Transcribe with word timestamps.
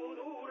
القلوب 0.00 0.49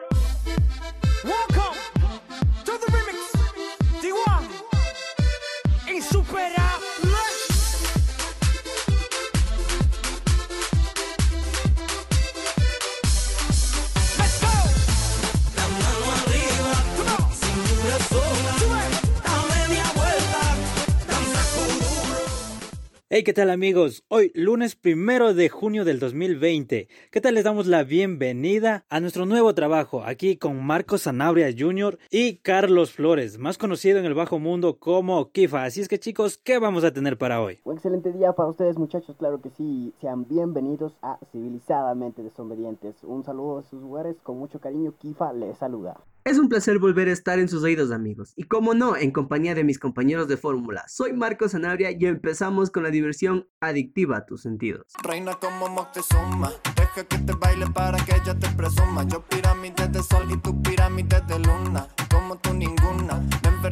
¿qué 23.24 23.34
tal 23.34 23.50
amigos? 23.50 24.02
Hoy, 24.08 24.32
lunes 24.34 24.76
primero 24.76 25.34
de 25.34 25.50
junio 25.50 25.84
del 25.84 25.98
2020. 25.98 26.88
¿Qué 27.10 27.20
tal 27.20 27.34
les 27.34 27.44
damos 27.44 27.66
la 27.66 27.84
bienvenida 27.84 28.86
a 28.88 28.98
nuestro 29.00 29.26
nuevo 29.26 29.54
trabajo 29.54 30.02
aquí 30.04 30.38
con 30.38 30.64
Marcos 30.64 31.02
Sanabria 31.02 31.54
Jr. 31.56 31.98
y 32.10 32.36
Carlos 32.36 32.92
Flores, 32.92 33.38
más 33.38 33.58
conocido 33.58 33.98
en 33.98 34.06
el 34.06 34.14
bajo 34.14 34.38
mundo 34.38 34.78
como 34.78 35.32
Kifa? 35.32 35.64
Así 35.64 35.82
es 35.82 35.88
que 35.88 35.98
chicos, 35.98 36.38
¿qué 36.38 36.58
vamos 36.58 36.82
a 36.82 36.92
tener 36.92 37.18
para 37.18 37.42
hoy? 37.42 37.58
Un 37.64 37.74
excelente 37.74 38.10
día 38.10 38.32
para 38.32 38.48
ustedes 38.48 38.78
muchachos, 38.78 39.14
claro 39.18 39.42
que 39.42 39.50
sí. 39.50 39.92
Sean 40.00 40.26
bienvenidos 40.26 40.96
a 41.02 41.18
Civilizadamente 41.30 42.22
Desobedientes. 42.22 43.04
Un 43.04 43.22
saludo 43.22 43.58
a 43.58 43.62
sus 43.64 43.82
lugares, 43.82 44.16
con 44.22 44.38
mucho 44.38 44.60
cariño, 44.60 44.94
Kifa 44.98 45.34
les 45.34 45.58
saluda. 45.58 46.00
Es 46.22 46.38
un 46.38 46.50
placer 46.50 46.78
volver 46.78 47.08
a 47.08 47.12
estar 47.12 47.38
en 47.38 47.48
sus 47.48 47.62
oídos 47.62 47.90
amigos, 47.90 48.34
y 48.36 48.42
como 48.42 48.74
no, 48.74 48.94
en 48.94 49.10
compañía 49.10 49.54
de 49.54 49.64
mis 49.64 49.78
compañeros 49.78 50.28
de 50.28 50.36
fórmula. 50.36 50.84
Soy 50.86 51.14
Marcos 51.14 51.52
Sanabria 51.52 51.92
y 51.92 52.04
empezamos 52.04 52.70
con 52.70 52.82
la 52.82 52.90
diversión 52.90 53.48
adictiva 53.58 54.18
a 54.18 54.26
tus 54.26 54.42
sentidos. 54.42 54.92
Reina 55.02 55.32
como 55.40 55.70
Moctezuma, 55.70 56.52
deja 56.76 57.04
que 57.04 57.16
te 57.16 57.32
baile 57.32 57.66
para 57.68 58.04
que 58.04 58.16
ella 58.16 58.38
te 58.38 58.50
presuma. 58.50 59.04
Yo 59.08 59.22
pirámide 59.22 59.88
de 59.88 60.02
sol 60.02 60.26
y 60.30 60.36
tú 60.36 60.60
pirámide 60.62 61.22
de 61.22 61.38
luna, 61.38 61.88
como 62.10 62.36
tú 62.36 62.52
ninguna. 62.52 63.26
Me 63.42 63.69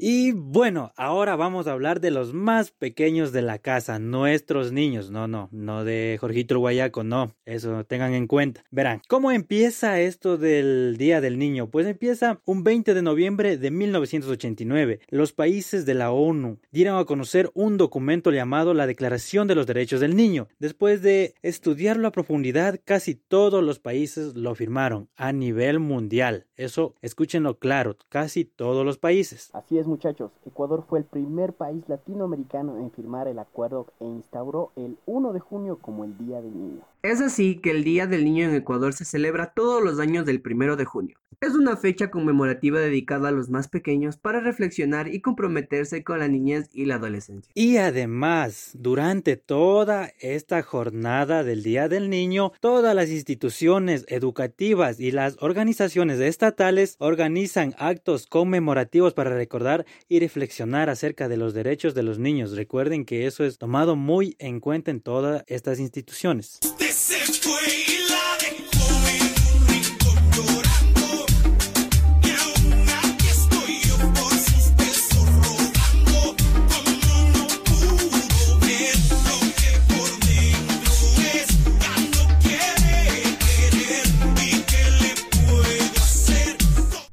Y 0.00 0.30
bueno, 0.30 0.92
ahora 0.96 1.34
vamos 1.34 1.66
a 1.66 1.72
hablar 1.72 2.00
de 2.00 2.12
los 2.12 2.32
más 2.32 2.70
pequeños 2.70 3.32
de 3.32 3.42
la 3.42 3.58
casa, 3.58 3.98
nuestros 3.98 4.70
niños. 4.70 5.10
No, 5.10 5.26
no, 5.26 5.48
no 5.50 5.84
de 5.84 6.16
Jorgito 6.20 6.58
Guayaco, 6.58 7.02
no, 7.02 7.34
eso 7.44 7.84
tengan 7.84 8.14
en 8.14 8.28
cuenta. 8.28 8.64
Verán, 8.70 9.02
¿cómo 9.08 9.32
empieza 9.32 10.00
esto 10.00 10.36
del 10.36 10.96
Día 10.98 11.20
del 11.20 11.36
Niño? 11.36 11.70
Pues 11.70 11.86
empieza 11.86 12.40
un 12.44 12.62
20 12.62 12.94
de 12.94 13.02
noviembre 13.02 13.56
de 13.56 13.70
1989. 13.72 15.00
Los 15.08 15.32
países 15.32 15.84
de 15.84 15.94
la 15.94 16.12
ONU 16.12 16.60
dieron 16.70 16.96
a 16.98 17.04
conocer 17.04 17.50
un 17.54 17.76
documento 17.76 18.30
llamado 18.30 18.74
la 18.74 18.86
Declaración 18.86 19.48
de 19.48 19.56
los 19.56 19.66
Derechos 19.66 19.98
del 19.98 20.14
Niño. 20.14 20.46
Después 20.60 21.02
de 21.02 21.34
estudiarlo 21.42 22.06
a 22.06 22.12
profundidad, 22.12 22.78
casi 22.84 23.16
todos 23.16 23.64
los 23.64 23.80
países 23.80 24.36
lo 24.36 24.54
firmaron 24.54 25.08
a 25.16 25.32
nivel 25.32 25.80
mundial. 25.80 26.46
Eso, 26.56 26.94
escúchenlo 27.02 27.58
claro, 27.58 27.96
casi 28.08 28.44
todos 28.44 28.67
los 28.84 28.98
países. 28.98 29.50
Así 29.52 29.78
es 29.78 29.86
muchachos, 29.86 30.30
Ecuador 30.46 30.84
fue 30.88 30.98
el 31.00 31.04
primer 31.04 31.52
país 31.52 31.88
latinoamericano 31.88 32.78
en 32.78 32.90
firmar 32.90 33.28
el 33.28 33.38
acuerdo 33.38 33.86
e 34.00 34.04
instauró 34.04 34.72
el 34.76 34.98
1 35.06 35.32
de 35.32 35.40
junio 35.40 35.78
como 35.80 36.04
el 36.04 36.16
Día 36.18 36.40
del 36.40 36.56
Niño. 36.56 36.82
Es 37.00 37.20
así 37.20 37.60
que 37.60 37.70
el 37.70 37.84
Día 37.84 38.08
del 38.08 38.24
Niño 38.24 38.46
en 38.46 38.56
Ecuador 38.56 38.92
se 38.92 39.04
celebra 39.04 39.52
todos 39.54 39.84
los 39.84 40.00
años 40.00 40.26
del 40.26 40.42
1 40.44 40.74
de 40.74 40.84
junio. 40.84 41.16
Es 41.40 41.54
una 41.54 41.76
fecha 41.76 42.10
conmemorativa 42.10 42.80
dedicada 42.80 43.28
a 43.28 43.32
los 43.32 43.48
más 43.48 43.68
pequeños 43.68 44.16
para 44.16 44.40
reflexionar 44.40 45.06
y 45.06 45.20
comprometerse 45.20 46.02
con 46.02 46.18
la 46.18 46.26
niñez 46.26 46.68
y 46.72 46.86
la 46.86 46.96
adolescencia. 46.96 47.52
Y 47.54 47.76
además, 47.76 48.72
durante 48.74 49.36
toda 49.36 50.12
esta 50.18 50.64
jornada 50.64 51.44
del 51.44 51.62
Día 51.62 51.88
del 51.88 52.10
Niño, 52.10 52.50
todas 52.58 52.92
las 52.96 53.10
instituciones 53.10 54.04
educativas 54.08 54.98
y 54.98 55.12
las 55.12 55.36
organizaciones 55.38 56.18
estatales 56.18 56.96
organizan 56.98 57.72
actos 57.78 58.26
conmemorativos 58.26 59.14
para 59.14 59.30
recordar 59.30 59.86
y 60.08 60.18
reflexionar 60.18 60.90
acerca 60.90 61.28
de 61.28 61.36
los 61.36 61.54
derechos 61.54 61.94
de 61.94 62.02
los 62.02 62.18
niños. 62.18 62.56
Recuerden 62.56 63.04
que 63.04 63.28
eso 63.28 63.44
es 63.44 63.58
tomado 63.58 63.94
muy 63.94 64.34
en 64.40 64.58
cuenta 64.58 64.90
en 64.90 65.00
todas 65.00 65.44
estas 65.46 65.78
instituciones. 65.78 66.58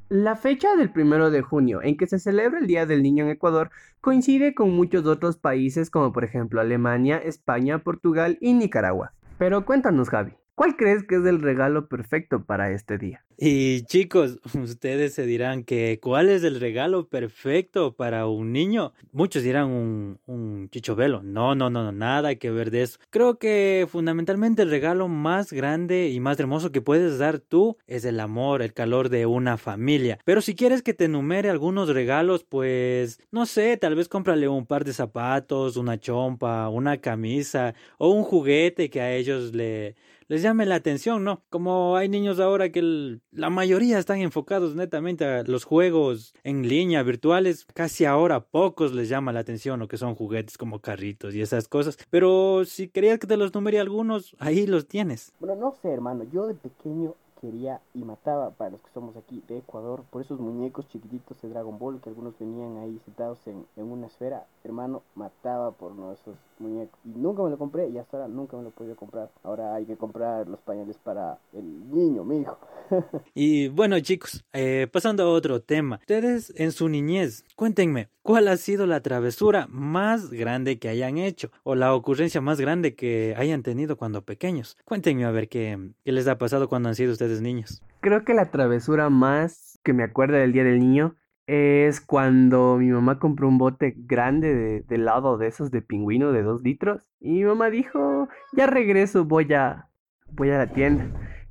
La 0.09 0.35
fecha 0.35 0.75
del 0.75 0.91
primero 0.91 1.29
de 1.29 1.43
junio 1.43 1.83
en 1.83 1.95
que 1.95 2.07
se 2.07 2.17
celebra 2.17 2.57
el 2.57 2.65
Día 2.65 2.87
del 2.87 3.03
Niño 3.03 3.25
en 3.25 3.29
Ecuador 3.29 3.69
coincide 4.01 4.55
con 4.55 4.71
muchos 4.71 5.05
otros 5.05 5.37
países 5.37 5.91
como 5.91 6.11
por 6.11 6.23
ejemplo 6.23 6.59
Alemania, 6.59 7.19
España, 7.19 7.83
Portugal 7.83 8.39
y 8.41 8.53
Nicaragua. 8.53 9.13
Pero 9.37 9.65
cuéntanos 9.65 10.09
Javi, 10.09 10.33
¿cuál 10.55 10.75
crees 10.75 11.03
que 11.03 11.15
es 11.15 11.25
el 11.25 11.41
regalo 11.41 11.87
perfecto 11.87 12.43
para 12.43 12.71
este 12.71 12.97
día? 12.97 13.23
Y 13.37 13.81
chicos, 13.83 14.39
ustedes 14.53 15.13
se 15.13 15.25
dirán 15.25 15.63
que 15.63 15.99
¿cuál 16.01 16.29
es 16.29 16.43
el 16.43 16.59
regalo 16.59 17.07
perfecto 17.09 17.93
para 17.93 18.27
un 18.27 18.53
niño? 18.53 18.93
Muchos 19.11 19.43
dirán 19.43 19.67
un, 19.67 20.19
un 20.25 20.69
chichovelo. 20.69 21.21
No, 21.21 21.53
no, 21.53 21.69
no, 21.69 21.83
no, 21.83 21.91
nada 21.91 22.35
que 22.35 22.49
ver 22.49 22.71
de 22.71 22.83
eso. 22.83 22.99
Creo 23.09 23.37
que 23.37 23.87
fundamentalmente 23.89 24.61
el 24.61 24.69
regalo 24.69 25.07
más 25.07 25.51
grande 25.51 26.09
y 26.09 26.19
más 26.19 26.39
hermoso 26.39 26.71
que 26.71 26.81
puedes 26.81 27.17
dar 27.17 27.39
tú 27.39 27.77
es 27.87 28.05
el 28.05 28.19
amor, 28.19 28.61
el 28.61 28.73
calor 28.73 29.09
de 29.09 29.25
una 29.25 29.57
familia. 29.57 30.19
Pero 30.23 30.41
si 30.41 30.55
quieres 30.55 30.81
que 30.81 30.93
te 30.93 31.05
enumere 31.05 31.49
algunos 31.49 31.89
regalos, 31.89 32.45
pues 32.45 33.19
no 33.31 33.45
sé, 33.45 33.75
tal 33.77 33.95
vez 33.95 34.07
cómprale 34.07 34.47
un 34.47 34.65
par 34.65 34.85
de 34.85 34.93
zapatos, 34.93 35.75
una 35.75 35.99
chompa, 35.99 36.69
una 36.69 36.97
camisa 36.97 37.75
o 37.97 38.09
un 38.09 38.23
juguete 38.23 38.89
que 38.89 39.01
a 39.01 39.13
ellos 39.13 39.53
le 39.53 39.95
les 40.27 40.41
llame 40.41 40.65
la 40.65 40.75
atención, 40.75 41.23
¿no? 41.23 41.43
Como 41.49 41.95
hay 41.95 42.09
niños 42.09 42.39
ahora 42.39 42.71
que 42.71 43.19
la 43.31 43.49
mayoría 43.49 43.99
están 43.99 44.19
enfocados 44.19 44.75
netamente 44.75 45.25
a 45.25 45.43
los 45.43 45.63
juegos 45.63 46.33
en 46.43 46.67
línea, 46.67 47.03
virtuales. 47.03 47.65
Casi 47.73 48.05
ahora 48.05 48.45
pocos 48.45 48.93
les 48.93 49.09
llama 49.09 49.33
la 49.33 49.41
atención 49.41 49.79
lo 49.79 49.87
que 49.87 49.97
son 49.97 50.15
juguetes 50.15 50.57
como 50.57 50.79
carritos 50.79 51.35
y 51.35 51.41
esas 51.41 51.67
cosas. 51.67 51.97
Pero 52.09 52.65
si 52.65 52.87
querías 52.87 53.19
que 53.19 53.27
te 53.27 53.37
los 53.37 53.53
numere 53.53 53.79
algunos, 53.79 54.35
ahí 54.39 54.65
los 54.65 54.87
tienes. 54.87 55.33
Bueno, 55.39 55.55
no 55.55 55.75
sé, 55.81 55.89
hermano, 55.89 56.25
yo 56.31 56.47
de 56.47 56.55
pequeño 56.55 57.15
quería 57.45 57.81
y 57.93 58.03
mataba 58.03 58.51
para 58.51 58.71
los 58.71 58.81
que 58.81 58.89
somos 58.93 59.15
aquí 59.15 59.43
de 59.47 59.59
Ecuador. 59.59 60.03
Por 60.09 60.21
esos 60.21 60.39
muñecos 60.39 60.87
chiquititos 60.89 61.39
de 61.41 61.49
Dragon 61.49 61.77
Ball 61.77 62.01
que 62.01 62.09
algunos 62.09 62.37
venían 62.39 62.77
ahí 62.77 62.99
sentados 63.05 63.39
en, 63.45 63.65
en 63.75 63.85
una 63.85 64.07
esfera 64.07 64.45
hermano 64.63 65.03
mataba 65.15 65.71
por 65.71 65.91
esos 66.13 66.35
muñecos. 66.59 66.99
Y 67.05 67.09
nunca 67.09 67.43
me 67.43 67.49
lo 67.49 67.57
compré 67.57 67.89
y 67.89 67.97
hasta 67.97 68.17
ahora 68.17 68.29
nunca 68.29 68.57
me 68.57 68.63
lo 68.63 68.69
he 68.69 68.71
podido 68.71 68.95
comprar. 68.95 69.29
Ahora 69.43 69.75
hay 69.75 69.85
que 69.85 69.95
comprar 69.95 70.47
los 70.47 70.59
pañales 70.61 70.97
para 70.97 71.37
el 71.53 71.91
niño 71.91 72.23
mi 72.23 72.41
hijo. 72.41 72.57
Y 73.33 73.67
bueno 73.69 73.99
chicos 73.99 74.45
eh, 74.53 74.87
pasando 74.91 75.23
a 75.23 75.29
otro 75.29 75.61
tema. 75.61 75.97
Ustedes 76.01 76.53
en 76.55 76.71
su 76.71 76.87
niñez 76.89 77.43
cuéntenme 77.55 78.09
cuál 78.21 78.47
ha 78.47 78.57
sido 78.57 78.85
la 78.87 79.01
travesura 79.01 79.67
más 79.69 80.31
grande 80.31 80.79
que 80.79 80.89
hayan 80.89 81.17
hecho 81.17 81.51
o 81.63 81.75
la 81.75 81.93
ocurrencia 81.93 82.41
más 82.41 82.59
grande 82.59 82.95
que 82.95 83.35
hayan 83.37 83.61
tenido 83.61 83.97
cuando 83.97 84.23
pequeños. 84.23 84.77
Cuéntenme 84.85 85.25
a 85.25 85.31
ver 85.31 85.49
qué, 85.49 85.91
qué 86.03 86.11
les 86.11 86.27
ha 86.27 86.37
pasado 86.37 86.67
cuando 86.67 86.89
han 86.89 86.95
sido 86.95 87.11
ustedes 87.11 87.34
niños 87.41 87.81
creo 88.05 88.23
que 88.23 88.35
la 88.35 88.51
travesura 88.51 89.09
más 89.09 89.79
que 89.83 89.91
me 89.91 90.03
acuerda 90.03 90.37
del 90.37 90.53
día 90.53 90.63
del 90.63 90.79
niño 90.79 91.15
es 91.47 92.01
cuando 92.01 92.77
mi 92.77 92.91
mamá 92.91 93.17
compró 93.17 93.47
un 93.47 93.57
bote 93.57 93.95
grande 93.97 94.53
de, 94.53 94.95
helado 94.95 95.39
de 95.39 95.47
esos 95.47 95.71
de 95.71 95.81
pingüino 95.81 96.31
de 96.31 96.43
dos 96.43 96.61
litros. 96.61 97.09
Y 97.19 97.31
mi 97.31 97.45
mamá 97.45 97.71
dijo, 97.71 98.29
ya 98.53 98.67
regreso, 98.67 99.25
voy 99.25 99.51
a, 99.55 99.89
voy 100.33 100.51
a 100.51 100.59
la 100.59 100.67
tienda. 100.67 101.07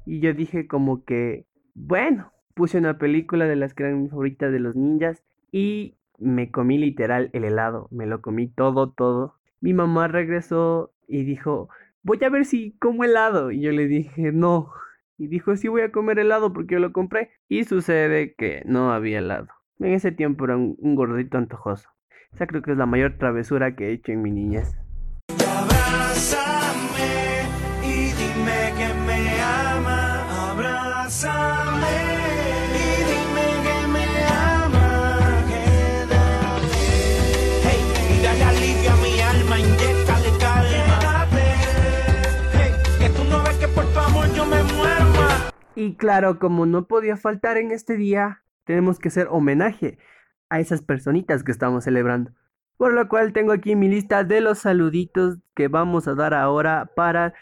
Y 0.07 0.21
yo 0.21 0.33
dije 0.33 0.69
como 0.69 1.05
que, 1.05 1.49
bueno, 1.75 2.33
puse 2.55 2.79
una 2.79 2.99
película 2.99 3.47
de 3.47 3.57
las 3.57 3.75
que 3.75 3.83
eran 3.83 4.03
mis 4.03 4.11
favoritas 4.11 4.53
de 4.53 4.61
los 4.61 4.77
ninjas 4.77 5.25
y 5.51 5.97
me 6.19 6.53
comí 6.53 6.79
literal 6.79 7.31
el 7.33 7.43
helado, 7.43 7.89
me 7.91 8.07
lo 8.07 8.23
comí 8.23 8.47
todo, 8.47 8.93
todo. 8.93 9.41
Mi 9.61 9.75
mamá 9.75 10.07
regresó 10.07 10.93
y 11.09 11.25
dijo, 11.25 11.69
voy 12.05 12.23
a 12.23 12.29
ver 12.29 12.45
si 12.45 12.77
como 12.79 13.03
helado. 13.03 13.51
Y 13.51 13.61
yo 13.61 13.73
le 13.73 13.89
dije, 13.89 14.31
no. 14.31 14.71
Y 15.17 15.29
dijo, 15.29 15.57
sí 15.57 15.69
voy 15.69 15.83
a 15.83 15.93
comer 15.93 16.19
helado 16.19 16.53
porque 16.53 16.75
yo 16.75 16.81
lo 16.81 16.93
compré. 16.93 17.31
Y 17.49 17.65
sucede 17.65 18.35
que 18.35 18.63
no 18.67 18.93
había 18.93 19.19
helado. 19.19 19.49
En 19.81 19.93
ese 19.93 20.13
tiempo 20.13 20.45
era 20.45 20.57
un, 20.57 20.77
gordito 20.95 21.39
antojoso. 21.39 21.89
Esa 22.33 22.47
creo 22.47 22.63
que 22.63 22.73
es 22.73 22.79
la 22.79 22.87
mayor 22.87 23.17
travesura 23.19 23.77
que 23.77 23.89
he 23.89 23.93
hecho 23.93 24.13
en 24.13 24.23
mi 24.23 24.31
niñez. 24.31 24.77
Y 27.83 28.13
dime 28.13 28.73
que 28.77 28.95
me 29.07 29.41
ama. 29.41 29.75
Y 45.85 45.97
claro, 45.97 46.39
como 46.39 46.65
no 46.65 46.87
podía 46.87 47.19
faltar 47.19 47.59
en 47.59 47.71
este 47.71 47.99
día, 47.99 48.43
tenemos 48.65 48.99
que 48.99 49.09
hacer 49.09 49.29
homenaje 49.31 49.99
a 50.49 50.59
esas 50.59 50.81
personitas 50.81 51.45
que 51.45 51.53
estamos 51.53 51.85
celebrando. 51.85 52.31
Por 52.79 52.95
lo 52.95 53.07
cual 53.07 53.35
tengo 53.35 53.53
aquí 53.53 53.77
mi 53.77 53.89
lista 53.89 54.25
de 54.25 54.41
los 54.41 54.61
saluditos 54.61 55.41
que 55.53 55.69
vamos 55.69 56.09
a 56.09 56.15
dar 56.15 56.33
ahora 56.33 56.91
para 56.97 57.35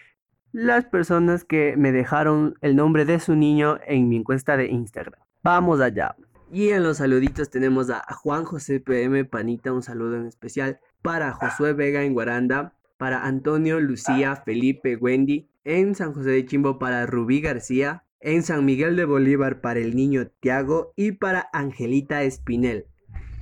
las 0.50 0.86
personas 0.86 1.44
que 1.44 1.76
me 1.76 1.92
dejaron 1.92 2.56
el 2.62 2.74
nombre 2.74 3.04
de 3.04 3.20
su 3.20 3.36
niño 3.36 3.78
en 3.86 4.08
mi 4.08 4.16
encuesta 4.16 4.56
de 4.56 4.66
Instagram. 4.66 5.20
Vamos 5.44 5.80
allá. 5.80 6.16
Y 6.50 6.70
en 6.70 6.82
los 6.82 6.96
saluditos 6.96 7.48
tenemos 7.48 7.90
a 7.90 8.02
Juan 8.12 8.42
José 8.44 8.80
PM 8.80 9.24
Panita, 9.24 9.72
un 9.72 9.84
saludo 9.84 10.16
en 10.16 10.26
especial 10.26 10.80
para 11.00 11.32
Josué 11.32 11.74
Vega 11.74 12.02
en 12.02 12.12
Guaranda, 12.12 12.74
para 12.96 13.24
Antonio, 13.24 13.78
Lucía, 13.78 14.34
Felipe, 14.34 14.96
Wendy, 14.96 15.48
en 15.62 15.94
San 15.94 16.12
José 16.12 16.30
de 16.30 16.44
Chimbo 16.44 16.80
para 16.80 17.06
Rubí 17.06 17.40
García, 17.40 18.02
en 18.24 18.44
San 18.44 18.64
Miguel 18.64 18.96
de 18.96 19.04
Bolívar 19.04 19.60
para 19.60 19.80
el 19.80 19.96
niño 19.96 20.28
Tiago 20.40 20.92
y 20.96 21.12
para 21.12 21.48
Angelita 21.52 22.22
Espinel. 22.22 22.86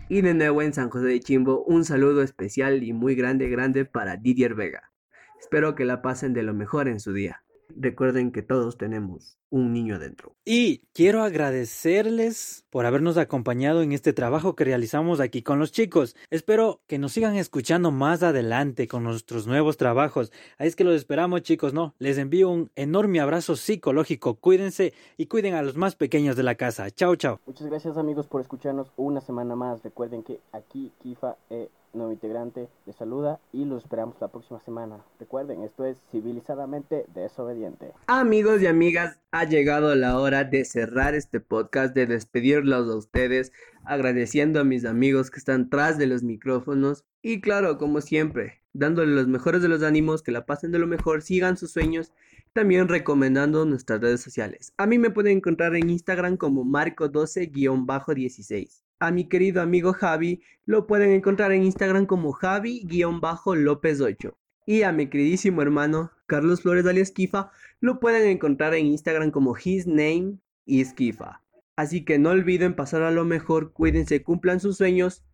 Y 0.09 0.23
de 0.23 0.35
nuevo 0.35 0.63
en 0.63 0.73
San 0.73 0.89
José 0.89 1.07
de 1.07 1.21
Chimbo, 1.21 1.63
un 1.65 1.85
saludo 1.85 2.23
especial 2.23 2.83
y 2.83 2.93
muy 2.93 3.15
grande, 3.15 3.49
grande 3.49 3.85
para 3.85 4.17
Didier 4.17 4.55
Vega. 4.55 4.91
Espero 5.39 5.75
que 5.75 5.85
la 5.85 6.03
pasen 6.03 6.33
de 6.33 6.43
lo 6.43 6.55
mejor 6.55 6.89
en 6.89 6.99
su 6.99 7.13
día. 7.13 7.43
Recuerden 7.77 8.33
que 8.33 8.43
todos 8.43 8.79
tenemos 8.79 9.40
un 9.51 9.73
niño 9.73 9.97
adentro. 9.97 10.33
Y 10.45 10.79
quiero 10.95 11.23
agradecerles 11.23 12.65
por 12.71 12.87
habernos 12.87 13.17
acompañado 13.19 13.83
en 13.83 13.93
este 13.93 14.13
trabajo 14.13 14.57
que 14.57 14.65
realizamos 14.65 15.21
aquí 15.21 15.43
con 15.43 15.59
los 15.59 15.73
chicos. 15.73 16.17
Espero 16.31 16.81
que 16.87 16.99
nos 16.99 17.13
sigan 17.13 17.37
escuchando 17.37 17.91
más 17.91 18.23
adelante 18.23 18.89
con 18.89 19.05
nuestros 19.05 19.47
nuevos 19.47 19.77
trabajos. 19.77 20.33
Ahí 20.59 20.69
es 20.69 20.77
que 20.77 20.85
los 20.85 20.95
esperamos 20.95 21.43
chicos, 21.43 21.75
¿no? 21.75 21.95
Les 21.99 22.19
envío 22.19 22.49
un 22.49 22.71
enorme 22.77 23.21
abrazo 23.21 23.57
psicológico. 23.57 24.37
Cuídense 24.37 24.95
y 25.17 25.27
cuiden 25.27 25.55
a 25.55 25.63
los 25.63 25.77
más 25.77 25.97
pequeños 25.97 26.37
de 26.37 26.43
la 26.43 26.55
casa. 26.55 26.91
Chao, 26.91 27.17
chao. 27.17 27.41
Muchas 27.47 27.67
gracias 27.67 27.97
amigos 27.97 28.27
por 28.27 28.41
escucharnos 28.41 28.93
una 28.97 29.21
semana 29.21 29.57
más. 29.57 29.83
Recuerden 29.83 30.23
que 30.23 30.41
aquí 30.53 30.93
Kifa... 31.03 31.37
Eh 31.51 31.69
nuevo 31.93 32.13
integrante 32.13 32.69
les 32.87 32.97
saluda 32.97 33.41
y 33.53 33.65
los 33.65 33.83
esperamos 33.83 34.17
la 34.21 34.29
próxima 34.29 34.61
semana. 34.61 35.01
Recuerden, 35.19 35.63
esto 35.63 35.85
es 35.85 35.99
civilizadamente 36.11 37.07
desobediente. 37.15 37.93
Amigos 38.07 38.63
y 38.63 38.67
amigas, 38.67 39.19
ha 39.41 39.45
llegado 39.45 39.95
la 39.95 40.19
hora 40.19 40.45
de 40.45 40.67
cerrar 40.67 41.15
este 41.15 41.41
podcast, 41.41 41.95
de 41.95 42.05
despedirlos 42.05 42.91
a 42.91 42.97
ustedes, 42.97 43.53
agradeciendo 43.87 44.61
a 44.61 44.65
mis 44.65 44.85
amigos 44.85 45.31
que 45.31 45.39
están 45.39 45.71
tras 45.71 45.97
de 45.97 46.07
los 46.07 46.23
micrófonos 46.23 47.07
y 47.23 47.41
claro, 47.41 47.79
como 47.79 48.03
siempre, 48.03 48.61
dándole 48.75 49.15
los 49.15 49.29
mejores 49.29 49.63
de 49.63 49.69
los 49.69 49.83
ánimos, 49.83 50.23
que 50.23 50.31
la 50.31 50.45
pasen 50.45 50.73
de 50.73 50.79
lo 50.79 50.87
mejor, 50.87 51.23
sigan 51.23 51.57
sus 51.57 51.73
sueños 51.73 52.13
también 52.53 52.87
recomendando 52.87 53.65
nuestras 53.65 54.03
redes 54.03 54.21
sociales. 54.21 54.75
A 54.77 54.87
mí 54.87 54.99
me 54.99 55.09
pueden 55.09 55.39
encontrar 55.39 55.75
en 55.75 55.89
Instagram 55.89 56.37
como 56.37 56.67
marco12-16. 56.67 58.83
A 58.99 59.11
mi 59.11 59.27
querido 59.27 59.63
amigo 59.63 59.95
Javi 59.95 60.43
lo 60.67 60.87
pueden 60.87 61.13
encontrar 61.13 61.53
en 61.53 61.65
Instagram 61.65 62.05
como 62.05 62.33
Javi-López8. 62.33 64.35
Y 64.67 64.83
a 64.83 64.93
mi 64.93 65.09
queridísimo 65.09 65.63
hermano 65.63 66.13
Carlos 66.27 66.61
Flores 66.61 66.85
alias 66.87 67.11
Kifa 67.11 67.51
lo 67.81 67.99
pueden 67.99 68.29
encontrar 68.29 68.75
en 68.75 68.87
Instagram 68.87 69.31
como 69.31 69.57
His 69.57 69.87
Name 69.87 70.39
is 70.67 70.93
Kifa. 70.93 71.43
Así 71.77 72.05
que 72.05 72.19
no 72.19 72.31
olviden 72.31 72.77
pasar 72.77 73.03
a 73.03 73.11
lo 73.11 73.25
mejor, 73.25 73.73
cuídense, 73.73 74.23
cumplan 74.23 74.61
sus 74.61 74.77
sueños 74.77 75.25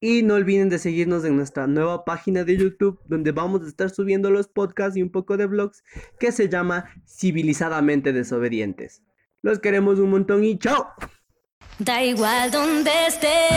y 0.00 0.22
no 0.22 0.34
olviden 0.34 0.68
de 0.68 0.78
seguirnos 0.78 1.24
en 1.24 1.36
nuestra 1.36 1.66
nueva 1.66 2.04
página 2.04 2.44
de 2.44 2.56
YouTube 2.56 3.00
donde 3.06 3.32
vamos 3.32 3.62
a 3.62 3.68
estar 3.68 3.90
subiendo 3.90 4.30
los 4.30 4.48
podcasts 4.48 4.96
y 4.96 5.02
un 5.02 5.10
poco 5.10 5.36
de 5.36 5.46
vlogs 5.46 5.82
que 6.20 6.30
se 6.30 6.48
llama 6.48 6.90
Civilizadamente 7.06 8.12
Desobedientes. 8.12 9.02
Los 9.42 9.58
queremos 9.58 9.98
un 9.98 10.10
montón 10.10 10.44
y 10.44 10.58
chao. 10.58 10.88
Da 11.78 12.04
igual 12.04 12.50
donde 12.50 12.90
estés. 13.06 13.48